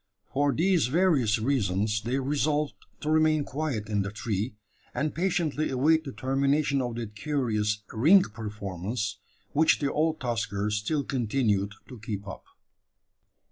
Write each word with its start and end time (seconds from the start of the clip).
For 0.33 0.51
these 0.51 0.87
various 0.87 1.37
reasons 1.37 2.01
they 2.01 2.17
resolved 2.17 2.73
to 3.01 3.11
remain 3.11 3.43
quiet 3.43 3.87
in 3.87 4.01
the 4.01 4.09
tree, 4.11 4.55
and 4.95 5.13
patiently 5.13 5.69
await 5.69 6.05
the 6.05 6.11
termination 6.11 6.81
of 6.81 6.95
that 6.95 7.15
curious 7.15 7.83
"ring 7.93 8.23
performance," 8.23 9.19
which 9.51 9.77
the 9.77 9.91
old 9.93 10.19
tusker 10.19 10.71
still 10.71 11.03
continued 11.03 11.73
to 11.87 11.99
keep 11.99 12.27
up. 12.27 12.45